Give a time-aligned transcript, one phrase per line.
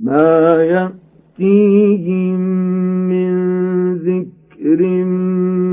[0.00, 2.40] ما يأتيهم
[3.08, 3.32] من
[3.94, 4.80] ذكر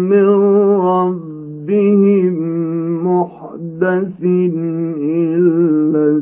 [0.10, 0.28] من
[0.90, 2.23] ربهم
[3.74, 4.22] محدث
[5.34, 6.22] إلا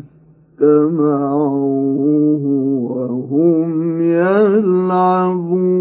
[0.59, 2.43] استمعوه
[2.91, 5.71] وهم يلعبون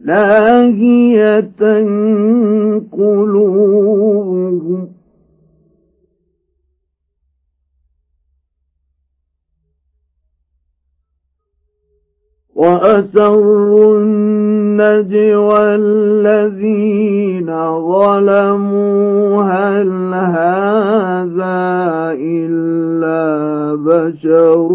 [0.00, 1.44] لاهية
[2.92, 4.95] قلوبهم
[12.56, 17.46] وأسروا النجوى الذين
[17.92, 19.42] ظلموا.
[19.42, 21.66] هل هذا
[22.16, 24.72] إلا بشر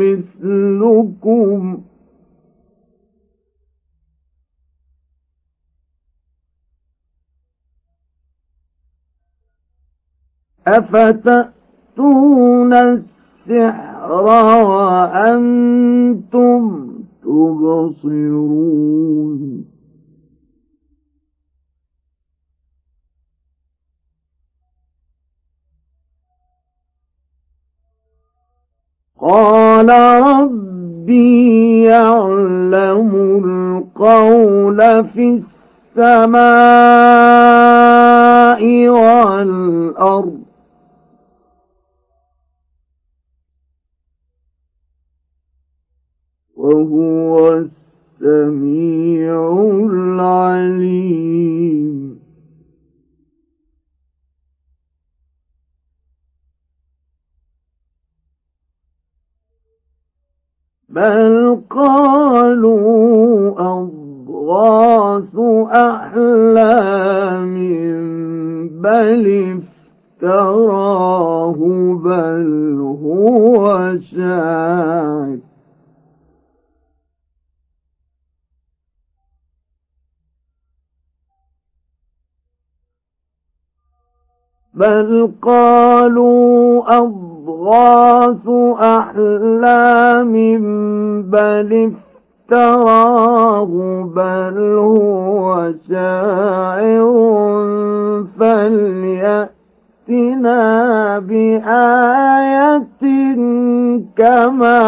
[0.00, 1.60] مثلكم؟
[10.66, 12.72] أفتأتون
[13.46, 14.12] السحر
[14.64, 15.74] وأنتم
[17.22, 18.74] تبصرون.
[29.20, 29.88] قال
[30.22, 33.10] ربي يعلم
[33.44, 35.42] القول في
[35.96, 36.44] السماء
[38.88, 40.53] والأرض.
[46.64, 47.64] وهو
[48.20, 49.36] السميع
[49.90, 51.14] العليم.
[60.88, 65.36] بل قالوا أضغاث
[65.70, 67.54] أحلام
[68.80, 69.24] بل
[70.22, 71.58] افتراه
[72.04, 75.53] بل هو شاعر
[84.74, 88.48] بل قالوا أضغاث
[88.80, 90.32] أحلام
[91.22, 91.92] بل
[92.50, 93.70] افتراه
[94.16, 97.14] بل هو شاعر
[98.40, 99.58] فليأتنا
[101.18, 102.84] بآية
[104.16, 104.82] كما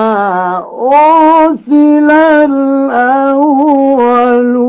[1.47, 2.11] أرسل
[4.51, 4.67] الأولون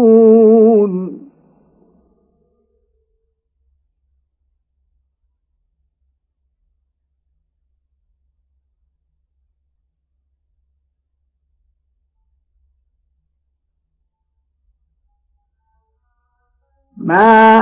[17.08, 17.60] ما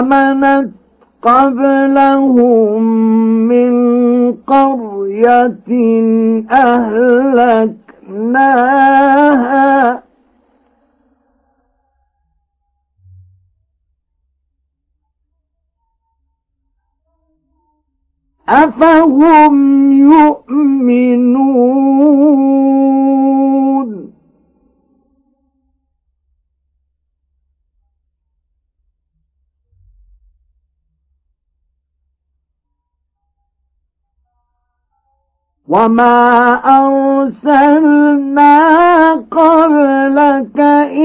[0.00, 0.72] آمنت
[1.22, 2.82] قبلهم
[3.48, 3.72] من
[4.32, 5.70] قرية
[6.50, 7.70] أهلكناها.
[18.48, 19.56] أفهم
[19.92, 21.50] يؤمنون؟
[35.70, 38.54] وما أرسلنا
[39.30, 40.58] قبلك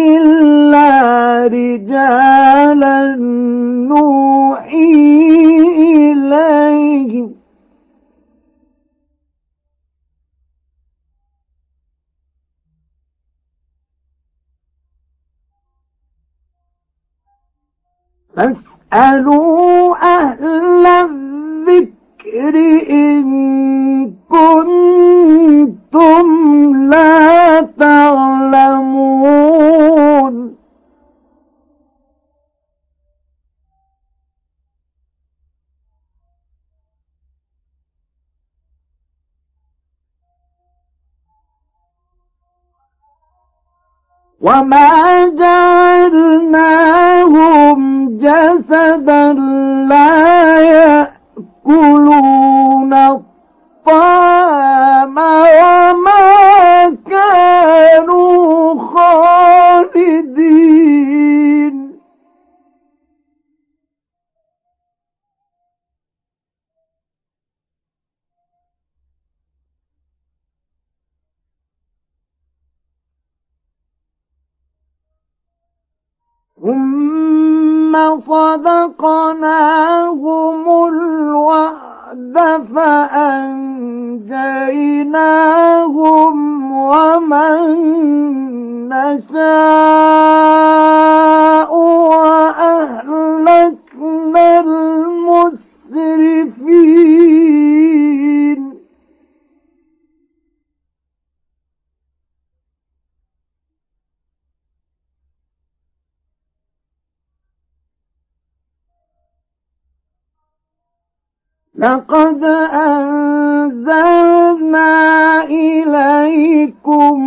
[0.09, 0.89] إلا
[1.47, 3.15] رجالا
[3.89, 4.93] نوحي
[6.11, 7.35] إليهم
[18.91, 21.94] فاسألوا أهل الذكر
[22.35, 22.55] الطير
[22.89, 23.25] إن
[24.29, 26.27] كنتم
[26.89, 29.05] لا تعلمون
[44.41, 46.67] وما جعلناهم
[48.17, 49.33] جسدا
[49.89, 51.24] لا يأتون
[51.65, 54.45] يأكلون الطعام
[55.17, 60.45] وما كانوا خالدين.
[76.61, 77.74] ثم
[78.27, 79.63] صدقناهم
[80.87, 82.35] الوعد
[82.75, 83.55] فأنجيناهم
[86.71, 87.59] ومن
[88.89, 90.15] نشاء
[92.55, 93.65] وأهلكنا
[94.59, 95.85] المسرفين.
[111.85, 112.43] لقد
[112.73, 114.13] أنزلنا
[115.43, 117.17] إليكم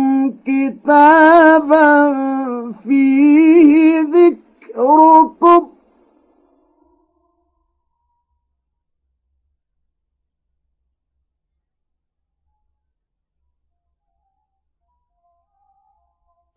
[0.45, 2.13] كتابا
[2.83, 5.69] فيه ذكركم.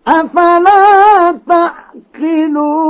[0.09, 2.83] أفلا تعقلون؟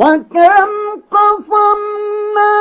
[0.00, 0.70] وكم
[1.12, 2.59] قصمنا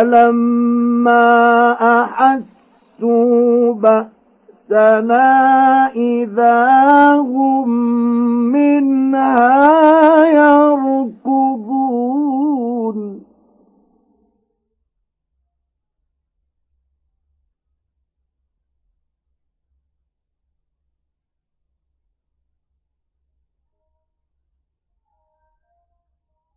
[0.00, 5.26] فلما أحسوا بأسنا
[5.96, 7.68] إذا هم
[8.52, 11.80] منها يركضون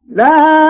[0.07, 0.62] لا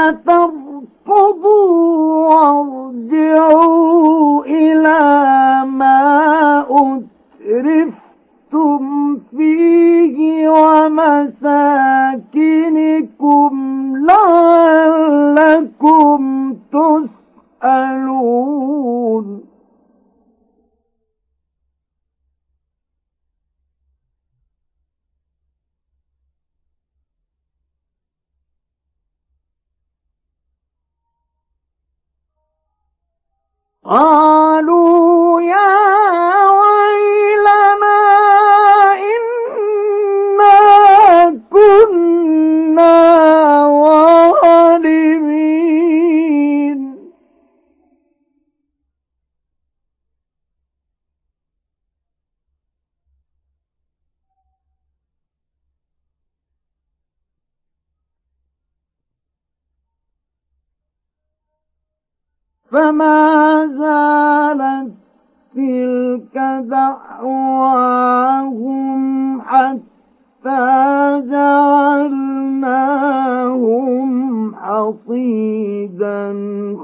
[74.84, 76.20] حصيدا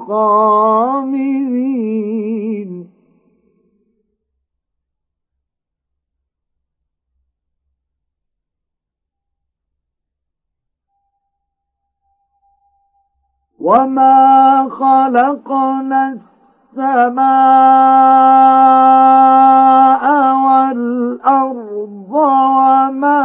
[0.07, 1.69] خامدين.
[13.59, 16.17] وما خلقنا
[16.73, 17.29] السماء
[20.45, 23.19] والأرض وما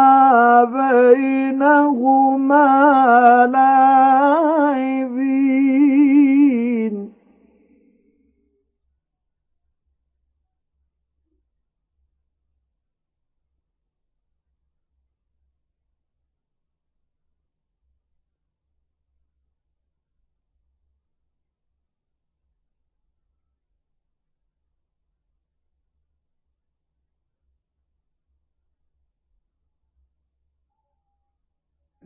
[0.65, 2.67] بينهما
[3.53, 3.74] لاعبين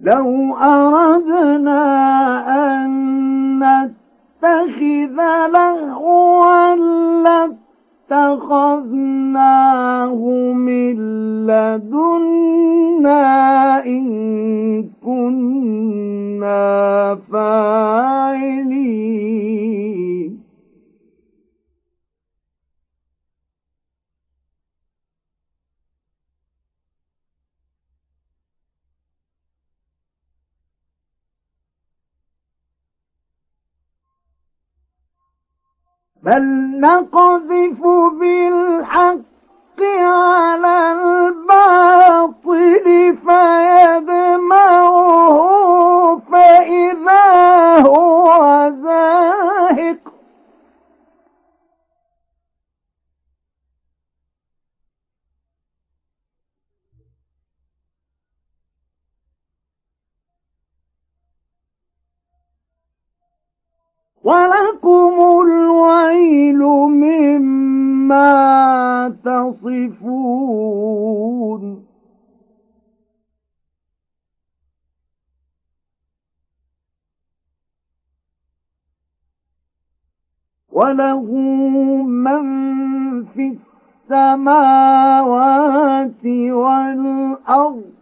[0.09, 1.85] لو أردنا
[2.49, 2.91] أن
[3.59, 5.19] نتخذ
[5.53, 6.75] لهوا
[8.11, 8.91] لاتخذناه
[10.53, 10.97] من
[11.47, 13.25] لدنا
[13.87, 14.05] إن
[15.05, 16.59] كنا
[17.33, 18.89] فاعلين.
[36.29, 36.45] بل
[36.81, 37.81] نقذف
[38.21, 42.87] بالحق على الباطل
[44.49, 44.99] فيدمعه
[46.33, 47.25] فإذا
[47.87, 50.08] هو زاهق.
[64.29, 65.15] ولكم
[65.47, 66.61] الويل
[67.03, 68.29] مما
[69.25, 70.69] تصفون.
[80.73, 81.27] وله
[82.07, 82.45] من
[83.25, 83.57] في
[84.11, 85.25] السماوات
[86.25, 87.98] والأرض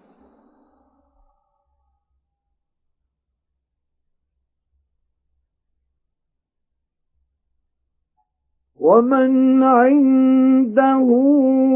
[8.87, 11.07] ومن عنده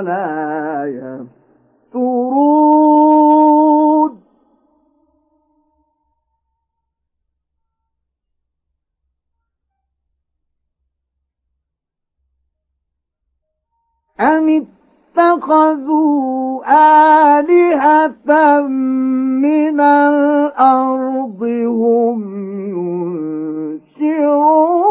[0.00, 0.84] لا
[1.94, 2.58] يفترون.
[14.20, 14.77] أم
[15.18, 16.60] اتخذوا
[17.38, 18.60] آلهة
[19.42, 22.20] من الأرض هم
[24.00, 24.88] ينشرون.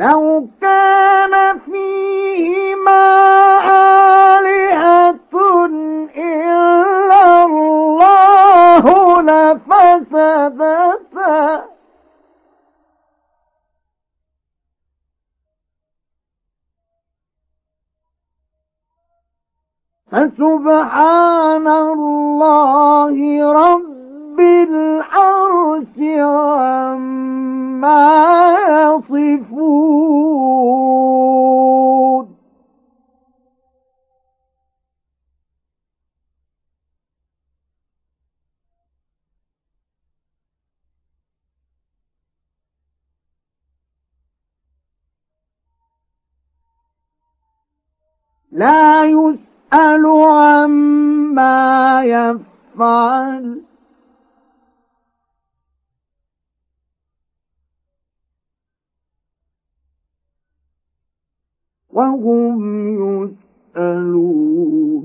[0.00, 3.04] لو كان فيهما
[4.38, 5.34] آلهة
[6.16, 8.84] إلا الله
[9.22, 10.70] لفسدتا.
[20.10, 23.16] فسبحان الله
[23.52, 23.99] رب
[24.40, 27.40] العرش عما
[28.68, 30.20] يصفون.
[48.52, 53.69] لا يسأل عما يفعل.
[62.00, 62.60] وهم
[63.76, 65.04] يسألون.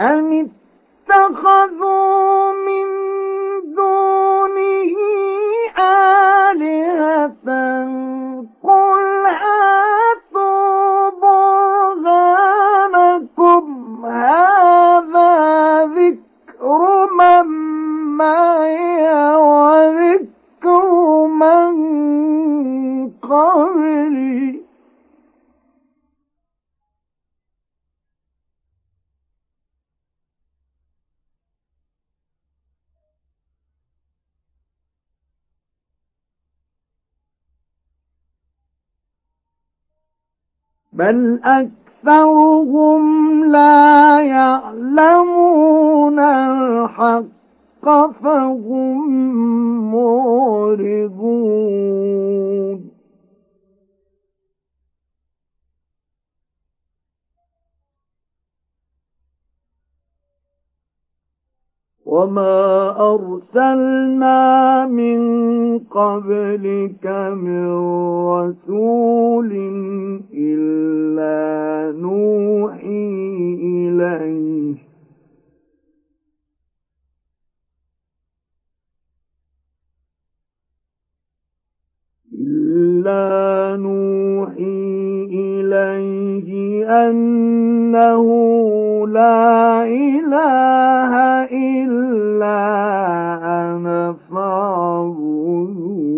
[0.00, 0.50] أم
[1.10, 2.88] اتخذوا من
[3.74, 4.94] دونه
[5.78, 7.48] آلهة؟
[8.62, 9.95] قل هاتوا
[40.96, 43.04] بل أكثرهم
[43.44, 47.26] لا يعلمون الحق
[48.22, 49.10] فهم
[49.94, 51.76] معرضون
[62.16, 62.56] وما
[63.14, 64.40] أرسلنا
[64.86, 65.20] من
[65.78, 67.06] قبلك
[67.36, 67.66] من
[68.28, 69.52] رسول
[70.34, 71.36] إلا
[72.00, 73.08] نوحي
[73.62, 74.85] إليه
[82.76, 86.48] إلا نوحي إليه
[87.08, 88.24] أنه
[89.08, 91.12] لا إله
[91.52, 92.58] إلا
[93.44, 96.15] أنا فاعبدون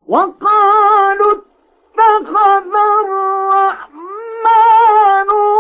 [0.09, 2.75] وقالوا اتخذ
[3.05, 3.99] الرحمن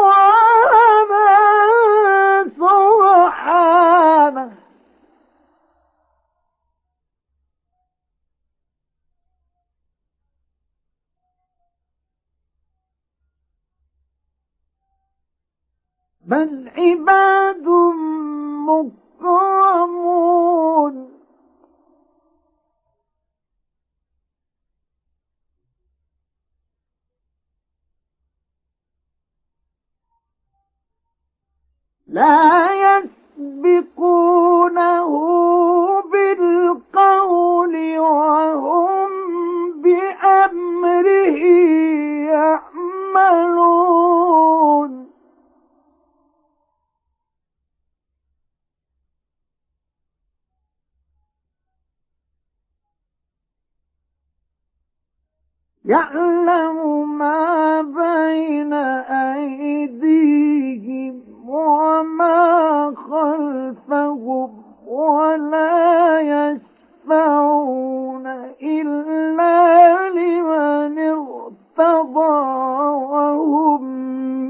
[0.08, 1.38] ولدا
[2.56, 3.78] سبحانه.
[16.24, 17.68] بل عباد
[19.20, 21.17] مكرمون.
[32.18, 32.68] لا
[33.38, 35.10] يسبقونه
[36.12, 39.10] بالقول وهم
[39.82, 41.42] بأمره
[43.14, 44.92] يعملون.
[55.84, 56.78] يعلم
[57.18, 58.72] ما بين
[59.32, 60.58] أيديهم
[61.48, 64.50] وما خلفهم
[64.86, 68.26] ولا يشفعون
[68.62, 72.38] إلا لمن ارتضى
[73.12, 73.82] وهم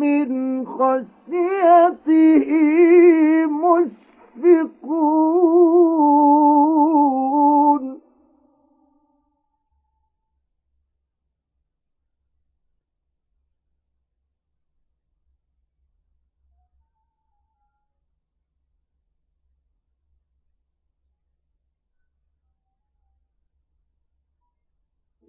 [0.01, 0.29] من
[0.67, 2.49] خشيته
[3.47, 3.99] مشفقون.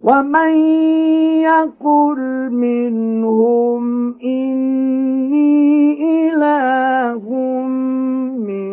[0.02, 0.54] ومن
[1.44, 5.60] يقل منهم إني
[6.28, 7.24] إله
[8.48, 8.70] من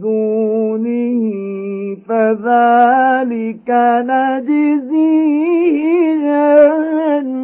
[0.00, 1.20] دونه
[2.08, 3.68] فذلك
[4.08, 5.50] نجزيه
[6.24, 7.39] جهنم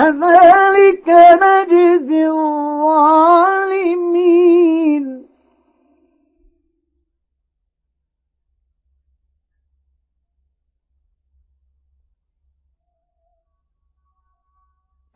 [0.00, 1.08] كذلك
[1.42, 3.20] نجزي الظالمين.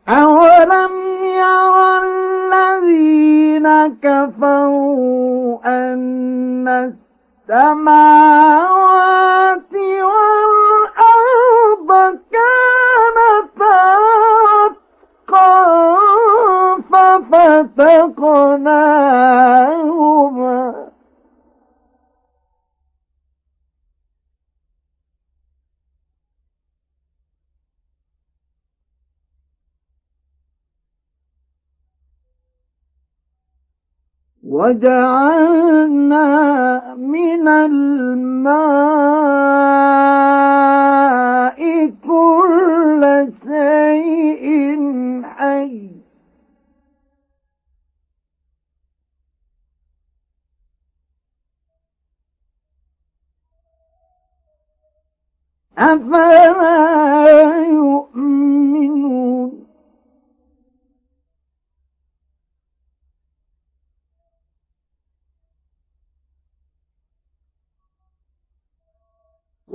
[0.09, 0.93] أولم
[1.23, 3.67] يرى الذين
[4.01, 6.67] كفروا أن
[7.49, 8.13] السماوات
[10.09, 11.89] والأرض
[12.31, 13.81] كانتا
[19.35, 20.85] ففتقناهما
[35.25, 36.25] وجعلنا
[36.95, 38.45] من الماء
[42.07, 44.45] كل شيء
[45.23, 46.04] حي.
[55.77, 59.64] أفلا يؤمنون؟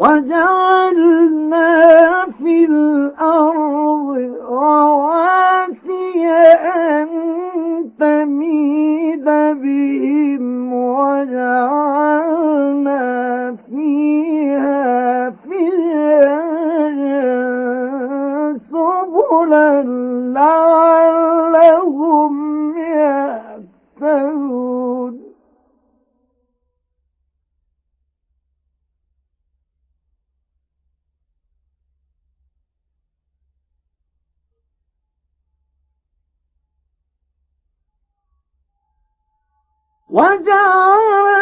[0.00, 1.68] وجعلنا
[2.38, 4.16] في الأرض
[4.50, 7.08] رواسي أن
[8.00, 9.24] تميد
[9.62, 12.30] بهم وجعلنا
[13.70, 17.00] فيها فجاجا
[18.72, 19.82] سبلا
[20.34, 21.70] لعلهم
[40.12, 41.39] وجعلنا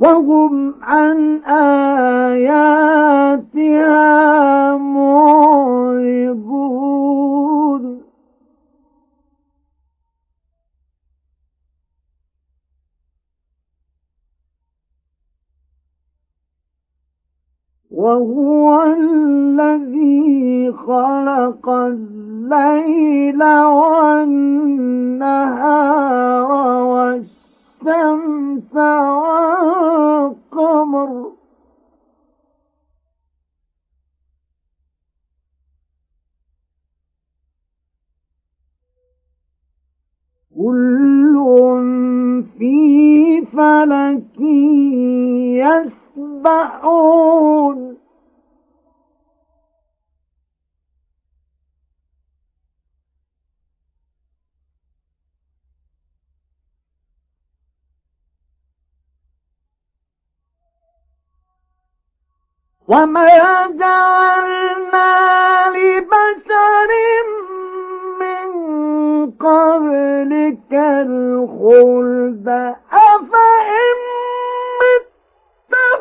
[0.00, 2.76] وهم عن آياتها
[4.76, 6.50] معرضون.
[17.90, 24.50] وهو الذي خلق الليل والنهار
[26.82, 27.39] والشمس
[27.80, 28.74] الشمس
[30.52, 31.32] والقمر
[40.56, 41.36] كل
[42.58, 44.40] في فلك
[46.44, 47.78] يسبحون.
[62.90, 63.26] وما
[63.78, 65.10] جعلنا
[65.70, 66.90] لبشر
[68.20, 68.48] من
[69.30, 72.48] قبلك الخلد
[72.92, 73.98] أفإن
[74.80, 75.06] مت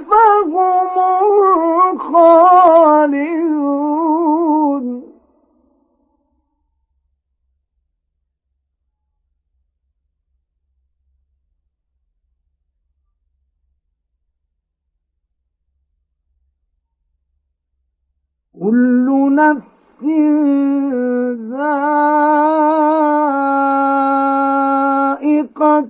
[0.10, 0.94] فهم
[1.96, 3.79] الخالدون
[18.62, 20.04] كل نفس
[24.90, 25.89] ذائقة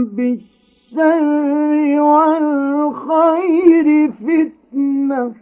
[0.04, 5.34] بالشر والخير فتنة.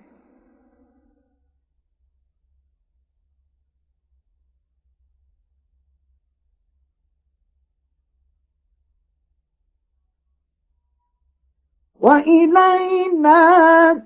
[12.00, 13.42] وإلينا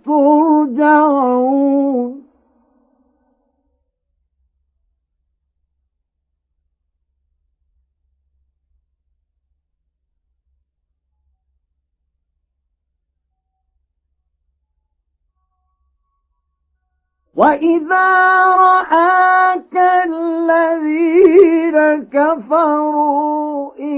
[0.05, 1.27] ترجعون.
[17.37, 18.07] وإذا
[18.47, 21.77] رآك الذين
[22.13, 23.97] كفروا إن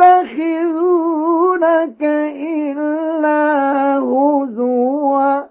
[0.00, 5.42] يتخذونك إلا هزوا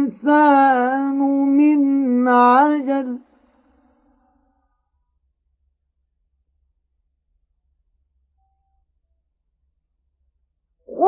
[1.57, 3.19] من عجل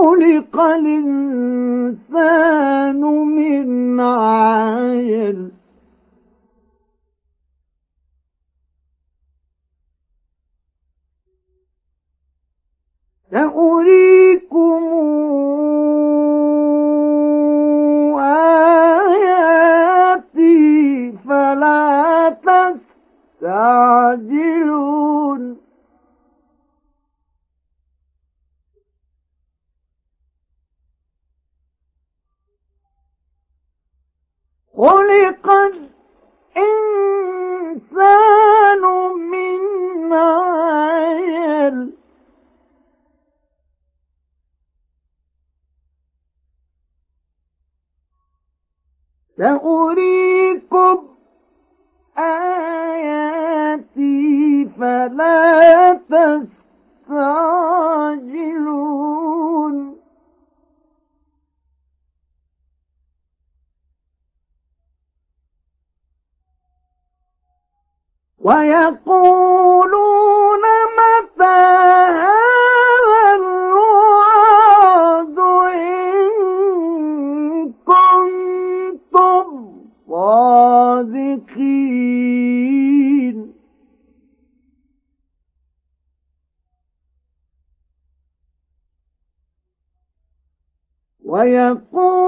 [0.07, 2.01] خلق الإنسان
[3.35, 5.51] من عجل
[13.57, 14.83] سأريكم
[19.77, 22.29] آياتي فلا
[23.41, 24.46] تستعجلون
[34.77, 35.45] خلق
[37.67, 38.81] الإنسان
[39.31, 41.91] من عجل
[49.67, 50.97] سأريكم
[52.17, 53.49] آياتي
[54.79, 57.57] فلا تستعجلون
[69.27, 70.63] ويقولون
[70.97, 71.59] متى
[72.23, 75.37] هذا الوعد
[75.75, 76.31] إن
[77.85, 79.47] كنتم
[82.17, 83.37] صادقين؟
[91.23, 92.26] ويقولون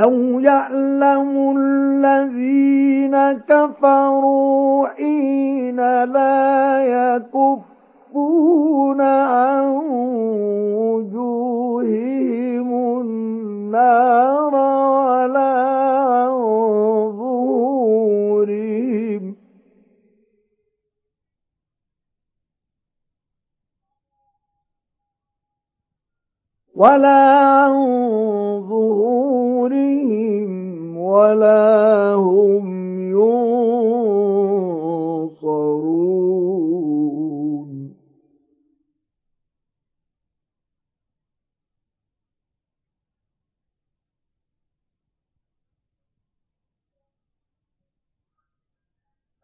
[0.00, 6.78] لو يعلم الذين كفروا حين لا
[7.16, 9.64] يكفون عن
[10.80, 12.68] وجوههم
[13.00, 15.52] النار ولا
[16.08, 16.30] عن
[26.80, 27.20] ولا
[27.60, 27.74] عن
[28.68, 30.50] ظهورهم
[30.96, 32.66] ولا هم
[35.30, 35.70] ينصرون.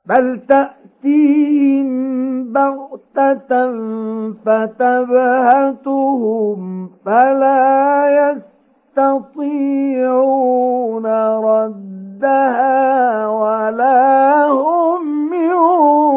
[0.07, 0.41] بل
[1.07, 3.51] تأتيهم بغتة
[4.47, 5.81] فتبهتهم
[7.05, 8.35] فلا
[8.97, 9.87] يستطيعون
[11.45, 12.67] ردها
[13.29, 16.17] ولا هم ينظرون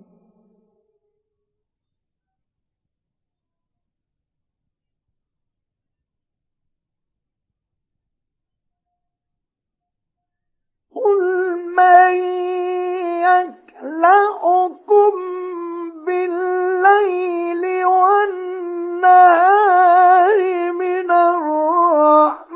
[11.75, 12.13] من
[13.91, 15.13] يكلأكم
[16.05, 19.11] بالليل والنهار
[20.71, 22.51] من الرحمن.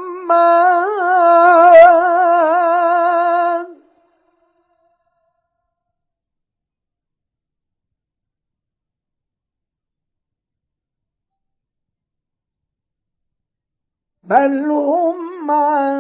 [14.24, 15.96] بل هم عن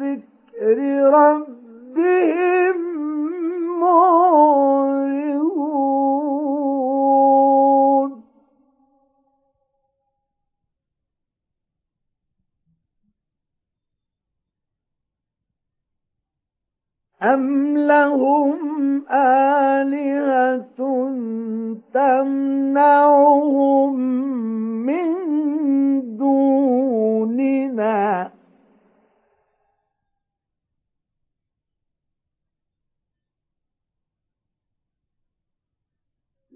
[0.00, 0.78] ذكر
[17.22, 20.09] أم لهم آلهة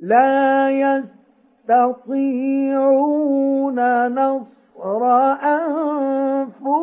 [0.04, 0.70] لا
[1.64, 2.08] يستطيعون
[4.08, 5.02] نصر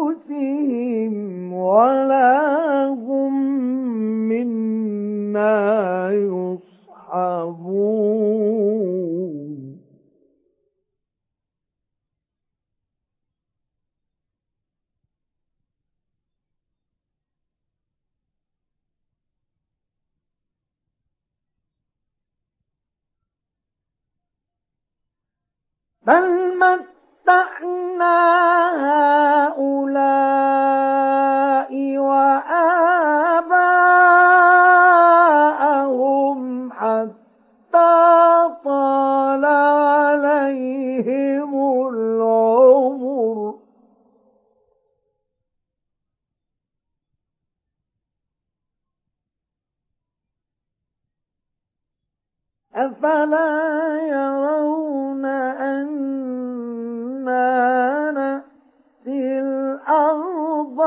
[0.01, 1.13] أنفسهم
[1.53, 3.33] ولا هم
[4.29, 6.11] منا
[7.11, 7.61] يصحبون.
[26.07, 28.17] بل متعنا
[29.51, 30.11] هؤلاء
[31.97, 33.01] وآباءهم
[52.75, 56.11] أفلا يرون أنا
[58.11, 60.81] نأتي الأرض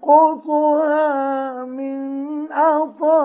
[0.00, 0.34] ننقصها
[1.64, 3.24] من أطرافها.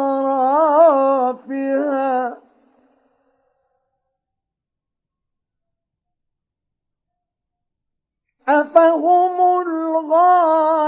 [8.50, 10.80] أفهم الغالبون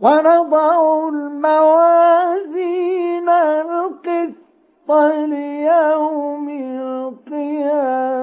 [0.00, 2.40] ونضع الموازين
[3.28, 4.90] القسط
[5.28, 6.48] ليوم
[7.30, 8.14] القيامة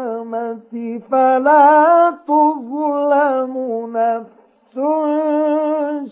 [1.11, 3.53] فلا تظلم
[3.97, 4.77] نفس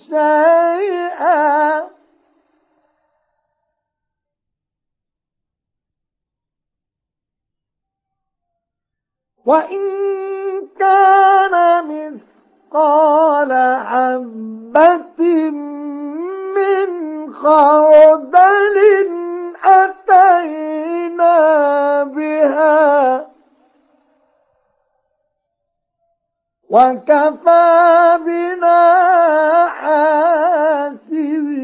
[0.09, 1.85] شيئا.
[9.45, 9.81] وإن
[10.79, 11.55] كان
[12.79, 13.51] مثقال
[13.85, 15.19] حبة
[16.55, 16.89] من
[17.33, 18.77] خردل
[19.65, 21.33] أتينا
[22.03, 23.27] بها
[26.69, 28.85] وكفى بنا
[29.69, 31.54] حاسبين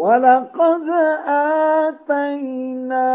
[0.00, 0.88] ولقد
[2.08, 3.08] آتينا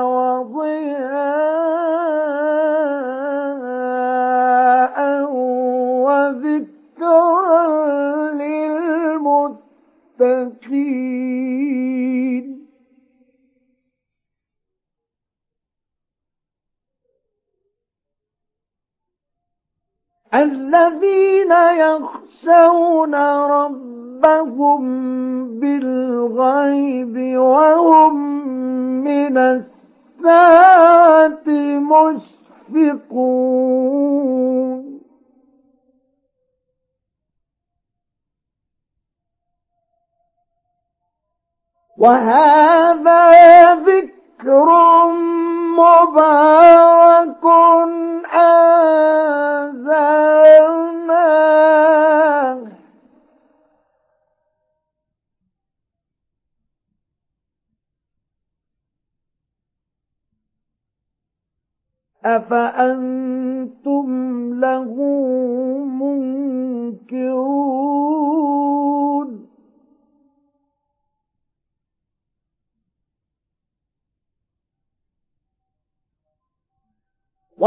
[0.01, 1.47] وضياء
[20.33, 23.15] الذين يخشون
[23.45, 24.81] ربهم
[25.59, 28.15] بالغيب وهم
[29.03, 31.47] من الساعة
[32.67, 33.87] مشفقون.
[41.97, 44.69] وهذا ذكر
[45.77, 47.45] مبارك
[48.33, 49.07] أنزلناه.
[62.25, 64.09] أفأنتم
[64.59, 64.95] له
[67.11, 67.47] منكرون؟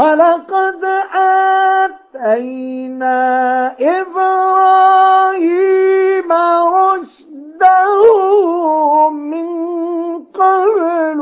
[0.01, 0.83] ولقد
[2.15, 3.21] آتينا
[3.79, 5.21] إبراهيم
[6.73, 8.01] رشده
[9.09, 9.49] من
[10.33, 11.21] قبل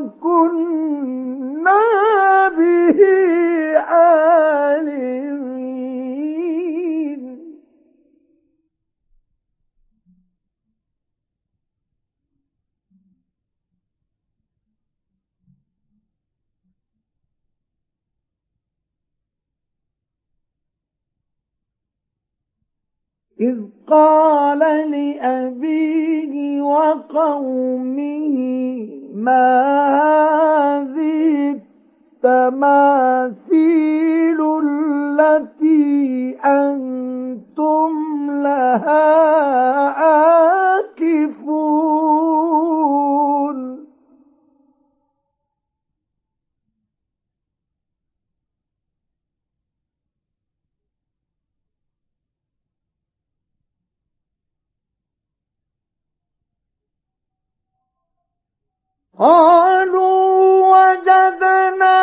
[0.00, 0.80] وكنا
[2.48, 2.98] به
[3.78, 5.20] عالمين.
[23.40, 24.58] إذ قال
[24.90, 28.36] لأبيه وقومه
[29.14, 29.50] ما
[30.00, 31.60] هذه
[32.24, 33.60] التماثيل
[34.64, 37.90] التي أنتم
[38.30, 39.10] لها
[39.88, 41.50] عاكفون؟
[59.20, 60.16] قالوا
[60.72, 62.00] وجدنا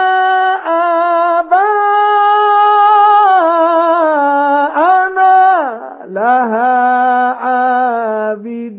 [1.39, 1.73] آباءنا
[6.05, 8.77] لها عابدين.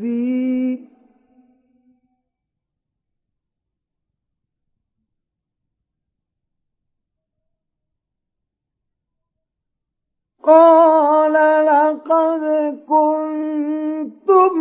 [10.44, 11.32] قال
[11.66, 12.44] لقد
[12.88, 14.54] كنتم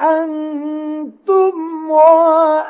[0.00, 1.54] أنتم
[1.90, 2.69] وآباؤكم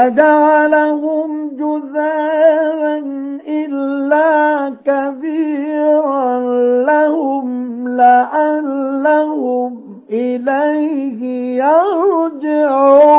[0.00, 1.30] فجعلهم
[1.60, 2.96] جذاذا
[3.46, 4.28] إلا
[4.84, 6.40] كبيرا
[6.84, 7.48] لهم
[7.88, 9.72] لعلهم
[10.10, 11.20] إليه
[11.64, 13.10] يرجعون.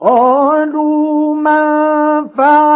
[0.00, 2.71] قالوا من فعل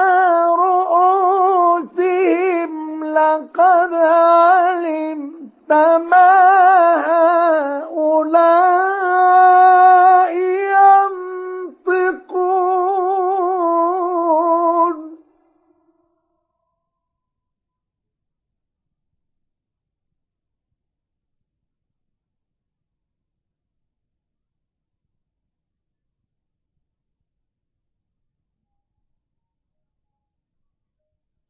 [3.14, 5.72] لقد علمت
[6.10, 6.53] ما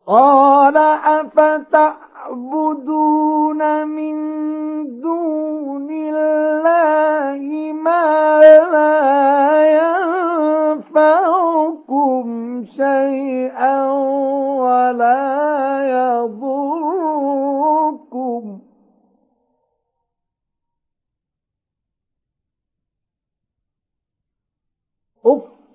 [0.08, 0.78] قال
[1.58, 2.42] أفتعبدون
[3.88, 4.16] من
[5.00, 8.40] دون الله ما
[8.72, 9.64] لا
[10.84, 12.26] ينفعكم
[12.78, 13.92] شيئا
[14.62, 15.24] ولا
[15.86, 16.53] يضركم.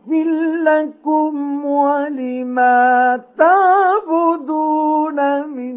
[0.08, 0.12] أف
[0.64, 5.76] لكم ولما تعبدون من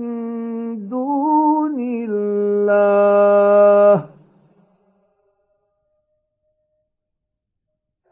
[0.89, 1.75] دون
[2.09, 2.45] الله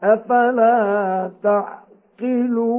[0.02, 2.70] أفلا تعقلون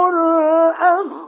[0.08, 1.22] الأخسرين.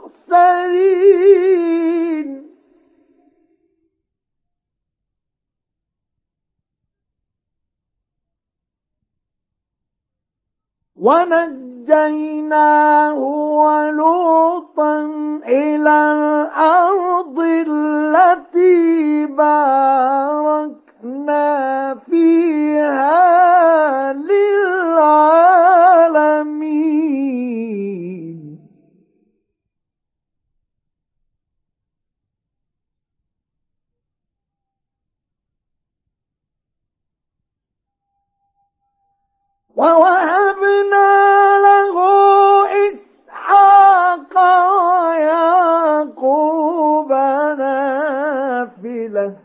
[11.85, 13.19] ونجيناه
[13.61, 15.01] ولوطا
[15.47, 20.75] إلى الأرض التي باركنا
[22.11, 23.84] فيها.
[39.77, 41.11] ووهبنا
[41.59, 41.97] له
[42.87, 44.35] إسحاق
[45.11, 47.11] ويعقوب
[47.59, 49.37] نافلة.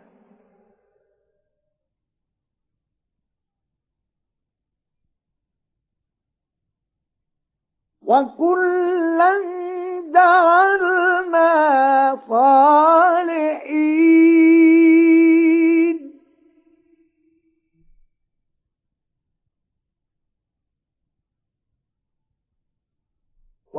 [8.06, 9.34] وكلا
[10.14, 11.50] جعلنا
[12.30, 13.70] صالحين.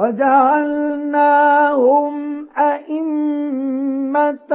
[0.00, 2.14] وجعلناهم
[2.58, 4.52] أئمة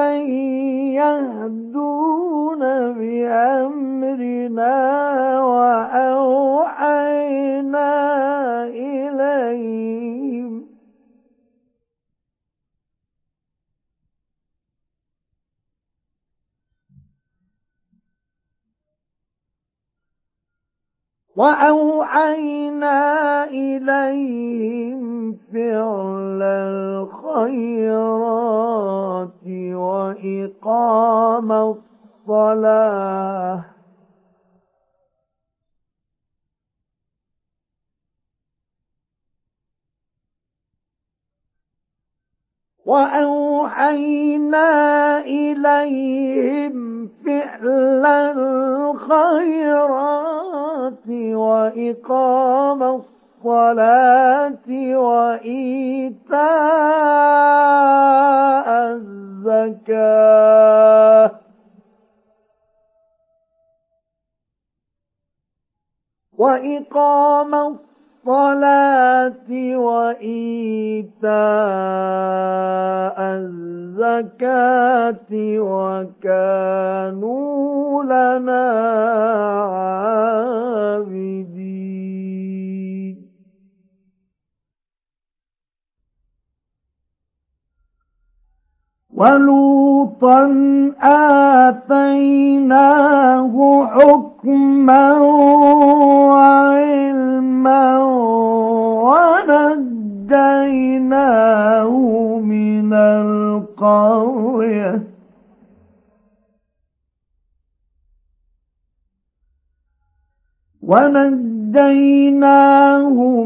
[1.02, 2.62] يهدون
[2.98, 4.76] بأمرنا
[5.42, 7.06] وأوحينا
[8.66, 10.75] إليهم.
[21.36, 23.00] وأوحينا
[23.44, 26.42] إليهم فعل
[27.12, 28.36] الخيرات
[29.74, 31.52] وإقام
[32.28, 33.75] الصلاة.
[42.86, 44.68] وأوحينا
[45.20, 48.06] إليهم فعل
[48.96, 49.88] الخيرات
[51.10, 56.36] وإقام الصلاة وإيتاء
[59.48, 60.46] الزكاة.
[66.38, 67.95] وإقام الصلاة
[68.26, 71.28] الصلاة وإيتاء
[74.02, 76.84] الزكاة وكانوا
[78.04, 78.66] لنا
[81.06, 81.46] عابدين.
[89.14, 90.42] ولوطا
[91.72, 92.46] آتيناه
[93.86, 95.20] حكما
[96.32, 97.05] وعلما
[100.66, 101.90] ونجيناه
[102.40, 104.26] من القرية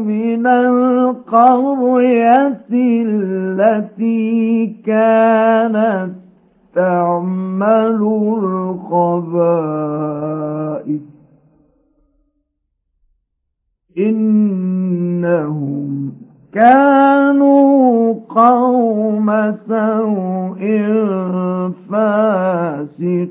[0.00, 1.60] من القرية
[2.72, 6.12] التي كانت
[6.74, 8.00] تعمل
[8.90, 9.90] الخبائث
[14.08, 15.90] إنهم
[16.52, 19.28] كانوا قوم
[19.68, 20.60] سوء
[21.90, 23.30] فاسقين.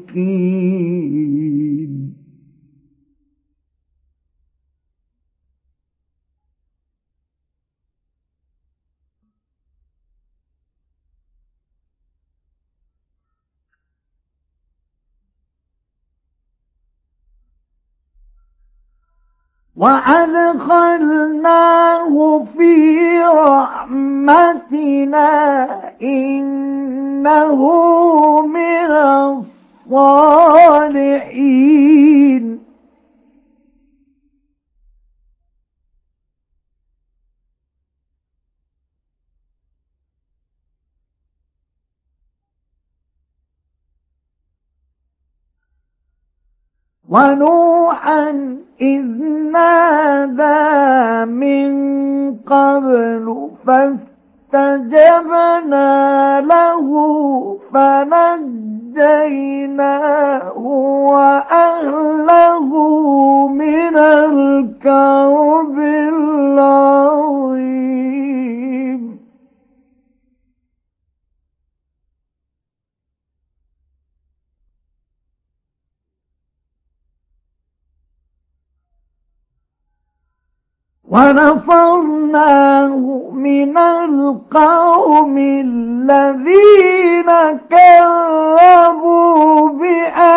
[20.70, 21.36] وأدخلناه
[22.58, 22.74] في
[23.24, 24.80] رحمتنا
[26.02, 27.60] إنه
[28.42, 28.92] من
[29.92, 31.00] الصالحين.
[47.10, 49.06] ونوحا إذ
[49.52, 51.70] نادى من
[52.36, 53.50] قبل
[54.54, 55.90] فاستجبنا
[56.42, 56.88] له
[57.74, 58.98] فنجيناه
[61.12, 62.70] وأهله
[63.48, 65.78] من الكرب
[66.14, 67.00] العظيم.
[81.10, 82.96] ونصرناه
[83.34, 87.30] من القوم الذين
[87.70, 88.90] كذبوا
[89.70, 90.30] بآياتنا.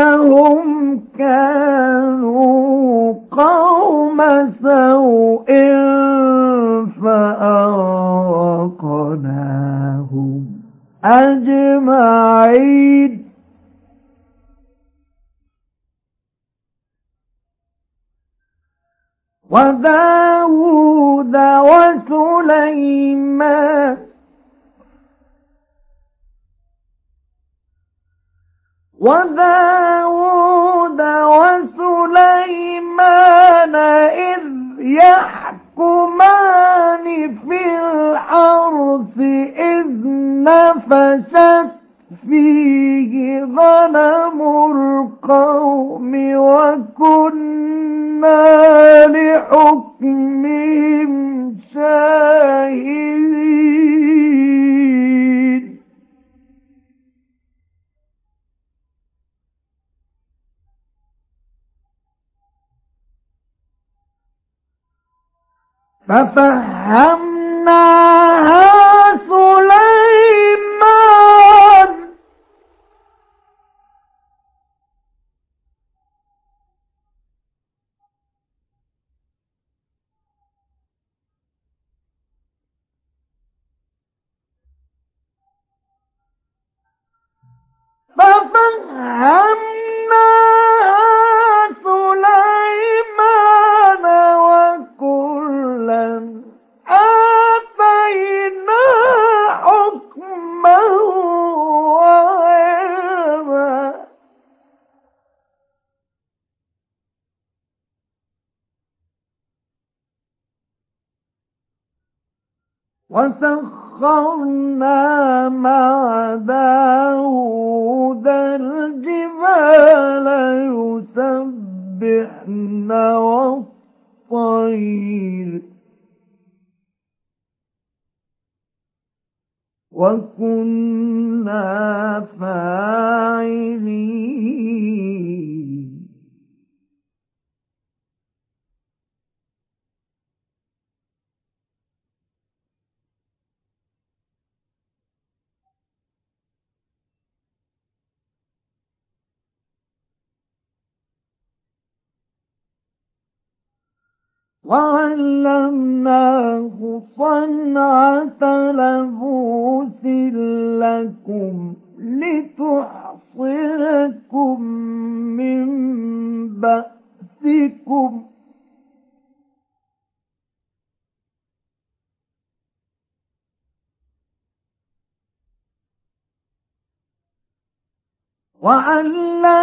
[0.00, 0.66] إنهم
[1.18, 3.69] كانوا قوم
[4.20, 5.48] هم سوء
[7.02, 7.80] فأغرقناهم
[11.04, 12.50] أجمعين.
[19.50, 21.36] وداود
[21.68, 22.90] وسليمان
[29.00, 31.00] وداود
[32.60, 34.42] وسليمان إذ
[34.78, 36.26] يحكمان
[37.48, 39.18] في الحرث
[39.56, 39.86] إذ
[40.44, 41.70] نفشت
[42.28, 44.38] فيه غنم
[44.70, 47.70] القوم وكنا
[49.06, 51.10] لحكمهم
[51.74, 52.59] شاهدين.
[66.10, 66.69] Papa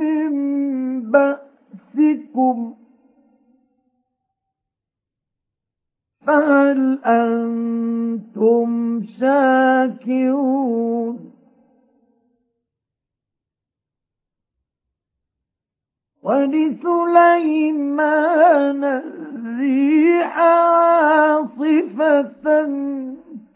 [0.00, 0.30] من
[1.10, 2.74] بأسكم
[6.26, 8.70] فهل أنتم
[9.20, 10.52] شاكرون
[16.22, 18.12] ولسليمان
[18.84, 22.22] الريح عاصفة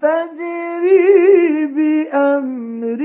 [0.03, 3.01] تجري بأمره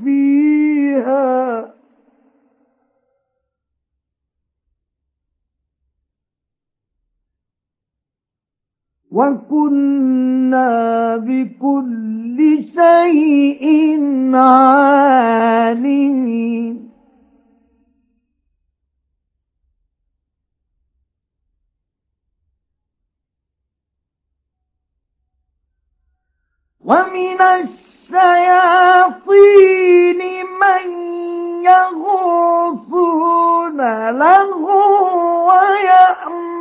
[0.03, 1.74] فيها.
[9.15, 10.67] وكنا
[11.17, 13.65] بكل شيء
[14.35, 15.95] عالمين.
[26.85, 27.41] ومن
[29.15, 30.21] الشياطين
[30.61, 30.87] من
[31.65, 33.29] يغوصون
[34.09, 34.51] له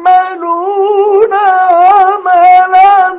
[0.06, 0.54] ويعملون
[1.34, 3.18] عملا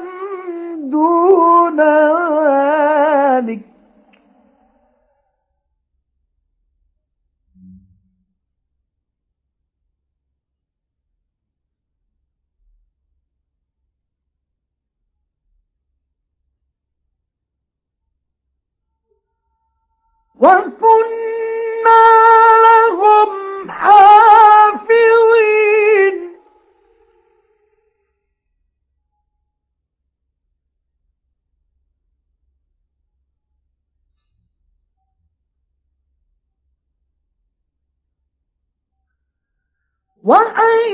[0.78, 2.95] دون ذلك
[20.46, 22.04] وكنا
[22.66, 23.30] لهم
[23.72, 24.96] حافظين.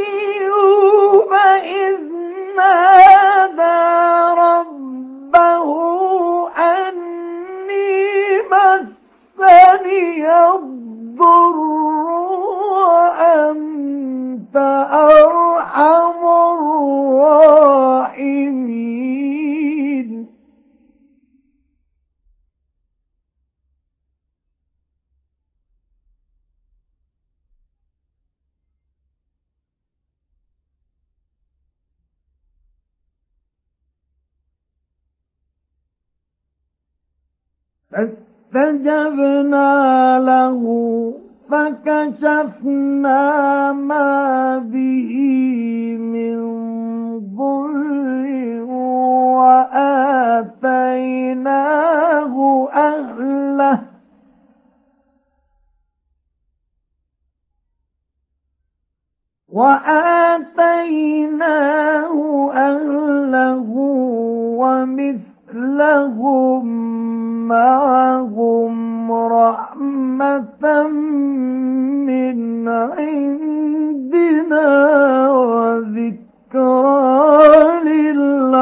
[0.01, 1.33] وأيوب
[1.63, 1.99] إذ
[2.55, 3.81] نادى
[4.41, 5.69] ربه
[6.57, 8.41] أني
[9.41, 10.25] مسني
[10.55, 11.57] الضر
[12.81, 14.55] وأنت
[14.93, 16.21] أرحم
[18.11, 18.51] الراحمين.
[37.91, 40.61] بس فاستجبنا له
[41.49, 43.21] فكشفنا
[43.71, 45.13] ما به
[45.99, 46.39] من
[47.35, 48.27] ضر
[49.41, 50.75] وآتيناه
[52.73, 53.79] أهله.
[59.49, 60.91] وآتيناه
[62.53, 63.71] أهله
[65.55, 66.65] ومثلهم
[67.47, 70.87] معهم رحمة
[72.07, 74.69] من عندنا
[75.31, 76.91] وذكرى
[77.83, 78.61] للعابدين.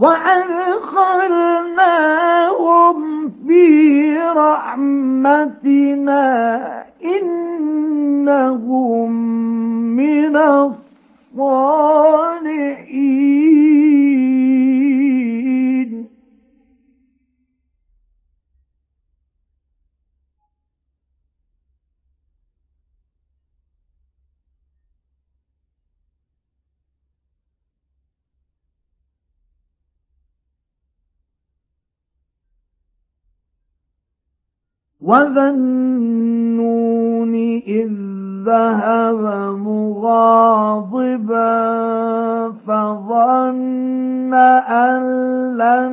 [0.00, 0.54] وأدخلناهم
[3.46, 6.24] في رحمتنا
[8.24, 9.10] إنهم
[9.96, 11.54] من الصالحين.
[35.04, 37.34] وذا النون
[37.68, 37.90] إذ
[38.44, 39.20] ذهب
[39.60, 41.44] مغاضبا
[42.66, 45.02] فظن أن
[45.56, 45.92] لن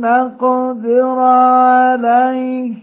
[0.00, 2.74] نقدر عليه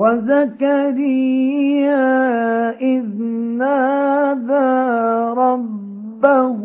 [0.00, 1.60] وزكريا
[2.80, 3.22] إذ
[3.58, 4.72] نادى
[5.40, 6.62] ربه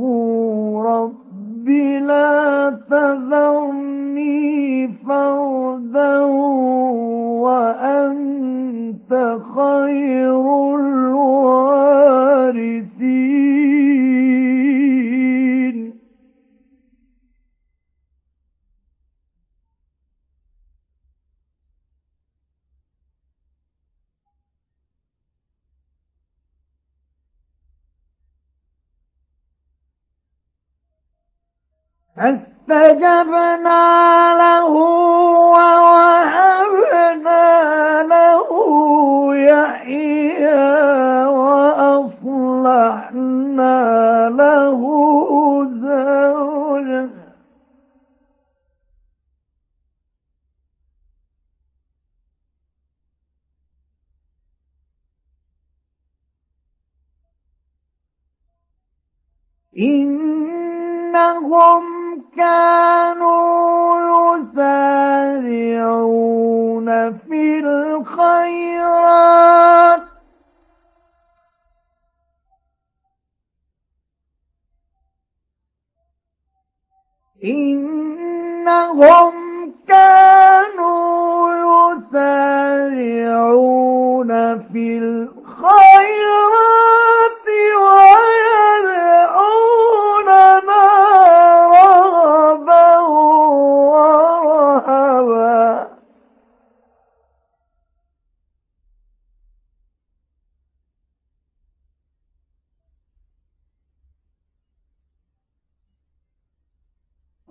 [0.86, 1.69] رب
[2.07, 6.19] لا تذرني فردا
[7.43, 9.11] وأنت
[9.55, 12.05] خير الوارثين
[32.16, 33.84] فاستجبنا
[34.39, 34.70] له
[35.55, 36.43] ووهبنا
[38.03, 38.49] له
[39.36, 40.66] يحيى
[41.26, 42.30] وأصلحنا
[44.30, 44.82] له
[45.82, 47.09] زوجه.
[61.16, 61.94] إنهم
[62.36, 63.95] كانوا
[65.45, 69.25] يسارعون في الخيرات.
[78.36, 79.33] إنهم
[79.88, 81.49] كانوا
[81.95, 83.45] يسارعون
[84.73, 85.36] في الخيرات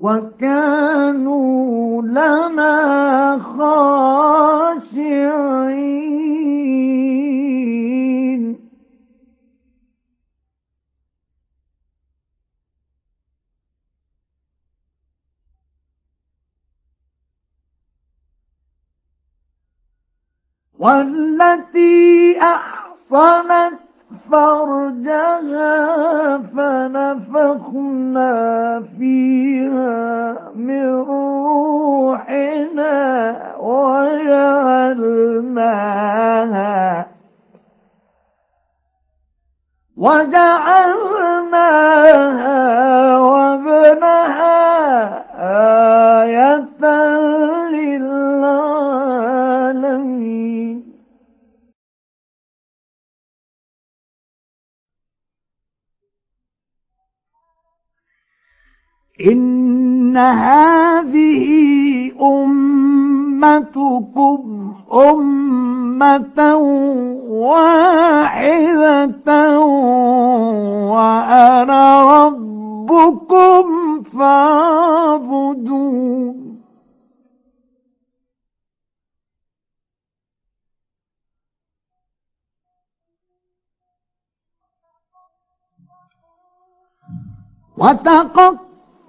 [0.05, 5.15] وكانوا لنا خاشعين.
[20.79, 23.84] والتي أحصنت
[24.31, 25.79] فرجها
[26.57, 28.33] فنفخنا
[28.99, 32.35] فيها من روحنا
[35.45, 37.07] وجعلناها
[41.45, 44.55] وجعلناها وابنها
[46.23, 46.69] آية
[59.21, 61.45] إن هذه
[63.43, 66.55] أمتكم أمة
[67.29, 69.61] واحدة
[70.91, 75.75] وأنا ربكم فاعبدون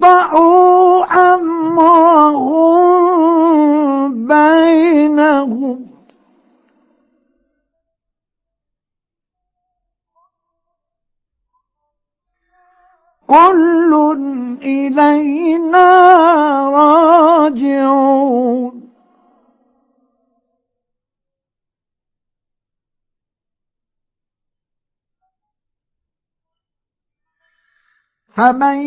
[0.05, 2.77] وتقطعوا أمرهم
[4.27, 5.85] بينهم.
[13.27, 13.91] كل
[14.61, 15.89] إلينا
[16.69, 18.84] راجعون.
[28.35, 28.77] فمن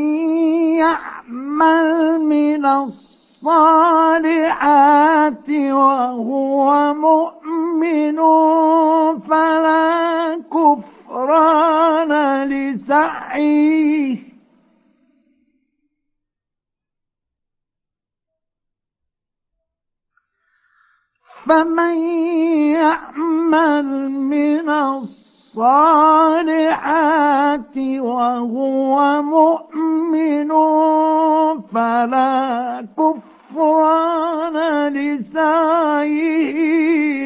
[0.77, 4.31] يعمل من الصالحات
[5.51, 8.19] وهو مؤمن
[9.21, 12.13] فلا كفران
[12.45, 14.19] لسعيه.
[21.47, 21.97] فمن
[22.73, 25.28] يعمل من الصالحات
[28.01, 30.51] وهو مؤمن
[31.75, 34.57] فلا كفران
[34.93, 36.55] لسعيه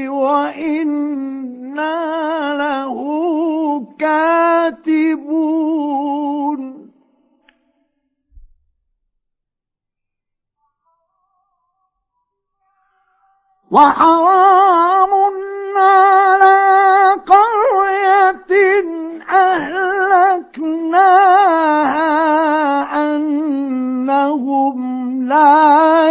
[0.08, 1.98] وإنا
[2.54, 2.98] له
[3.98, 5.42] كاتبون.
[13.72, 15.12] وحرام
[15.76, 16.60] على
[17.26, 18.52] قرية
[19.30, 20.72] أهلكناها
[23.16, 24.78] أنهم
[25.28, 26.08] لا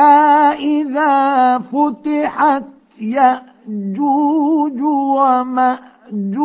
[0.58, 2.64] إذا فتحت
[3.68, 4.80] يأجوج
[5.16, 6.38] ومأجوج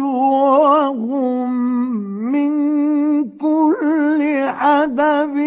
[0.00, 1.50] وهم
[2.32, 2.50] من
[3.38, 5.43] كل حدب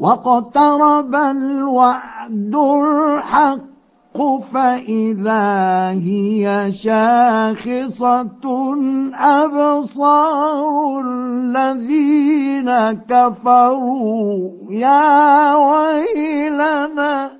[0.00, 3.70] واقترب الوعد الحق
[4.52, 8.44] فإذا هي شاخصة
[9.14, 12.70] أبصار الذين
[13.08, 17.39] كفروا يا ويلنا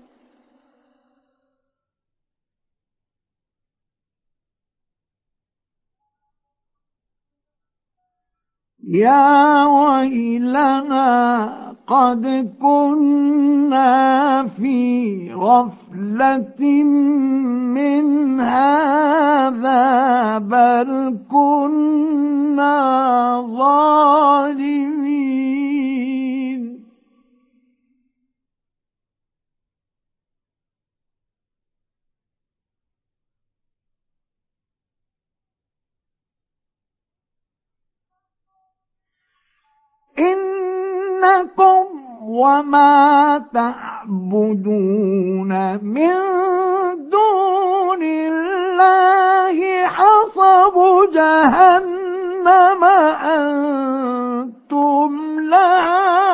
[8.91, 11.07] يا ويلنا
[11.87, 16.83] قد كنا في غفلة
[17.75, 19.83] من هذا
[20.37, 22.71] بل كنا
[23.57, 25.01] ظالمين.
[40.21, 41.85] إنكم
[42.23, 45.51] وما تعبدون
[45.83, 46.15] من
[47.09, 50.75] دون الله حصب
[51.13, 52.83] جهنم
[53.33, 56.30] أنتم لها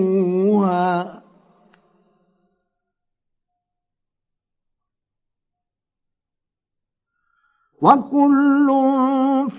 [7.81, 8.67] وكل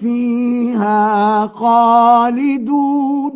[0.01, 3.30] فيها خالدون.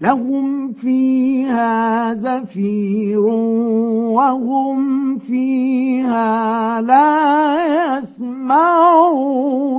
[0.00, 3.20] لهم فيها زفير
[4.10, 9.74] وهم فيها لا يسمعون.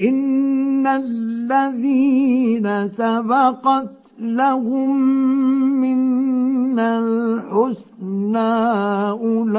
[0.00, 4.96] إن الذين سبقت لهم
[5.80, 8.38] من الحسنى
[9.10, 9.56] أولئك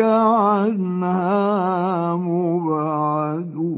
[0.00, 1.36] عنها
[2.16, 3.68] مبعدون.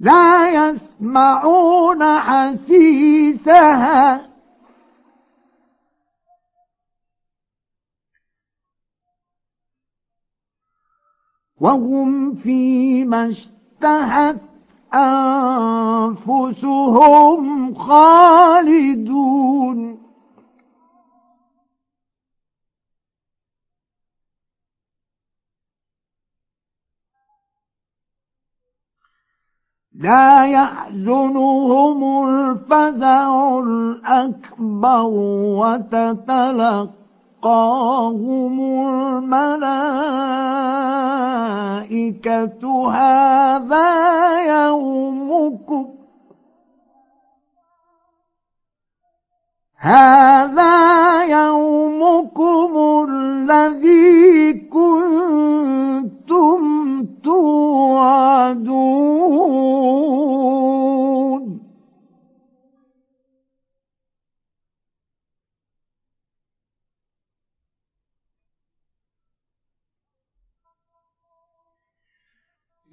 [0.00, 3.96] لا يسمعون حسيسها
[11.60, 14.40] وهم فيما اشتهت
[16.24, 19.26] أنفسهم خالدون.
[29.94, 35.02] لا يحزنهم الفزع الأكبر
[35.58, 37.05] وتتلقى
[37.46, 38.56] تلقاهم
[38.88, 39.32] الملائكة
[42.92, 43.90] هذا
[44.40, 45.86] يومكم
[49.78, 52.72] هذا يومكم
[53.10, 56.58] الذي كنتم
[57.24, 58.76] توعدون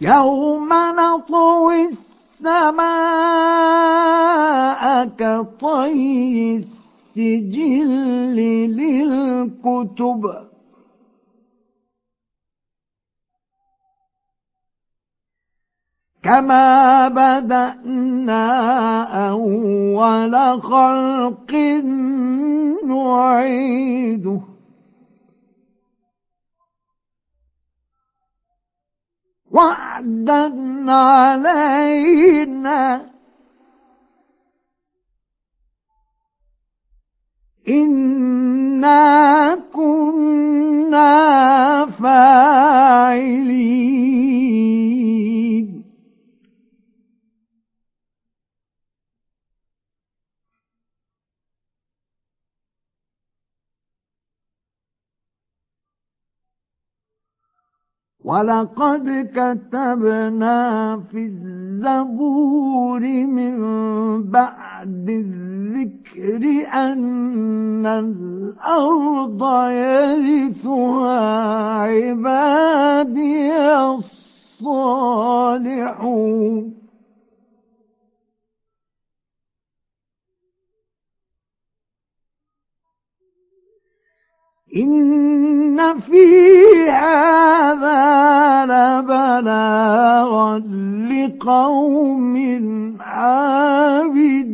[0.04, 0.70] يوم
[1.00, 1.90] نطوي
[2.42, 2.84] السماء
[5.06, 7.90] كطي السجل
[8.76, 10.22] للكتب.
[16.24, 18.48] كما بدأنا
[19.30, 21.52] أول خلق
[22.86, 24.53] نعيده.
[29.54, 32.84] وعدا علينا.
[37.70, 41.06] إنا كنا
[41.86, 43.44] فاعلين.
[58.24, 63.58] ولقد كتبنا في الزبور من
[64.32, 66.42] بعد الذكر
[66.74, 69.42] أن الأرض
[69.72, 71.22] يرثها
[71.82, 73.56] عبادي
[75.42, 76.83] الصالحون
[84.76, 86.26] إن في
[86.90, 88.04] هذا
[88.66, 90.60] لبلاغا
[91.12, 92.36] لقوم
[93.00, 94.54] عابدين.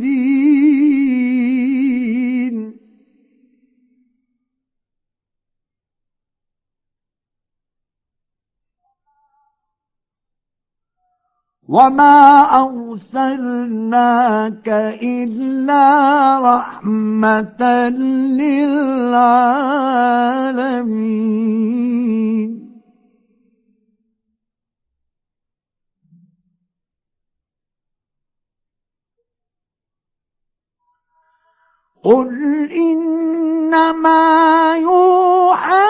[11.69, 14.67] وما أرسلناك
[15.05, 15.85] إلا
[16.41, 17.61] رحمة
[21.29, 22.69] للعالمين
[32.03, 32.29] قل
[32.71, 34.25] إنما
[34.75, 35.89] يوحى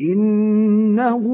[0.00, 1.24] إنه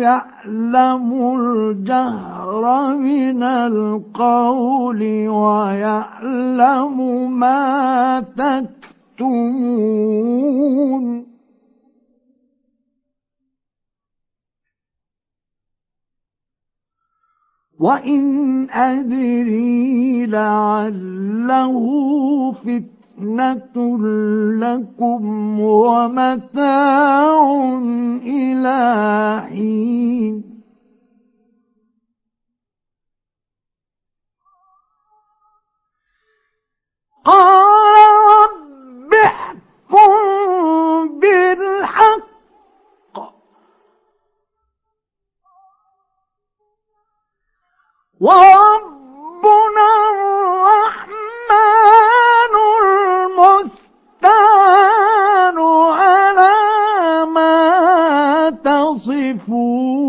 [0.00, 6.96] يعلم الجهر من القول ويعلم
[7.38, 9.74] ما تكتمون.
[17.80, 21.74] وإن أدري لعله
[22.52, 23.98] فتنة فتنة
[24.58, 27.40] لكم ومتاع
[28.26, 30.44] إلى حين
[37.24, 37.96] قال
[38.30, 42.24] رب احكم بالحق
[48.54, 52.03] وربنا الرحمن
[54.24, 55.58] المستعان
[55.92, 56.56] على
[57.34, 60.03] ما تصفون.